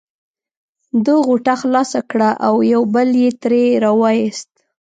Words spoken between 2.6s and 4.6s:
یو بوتل یې ترې را وایست.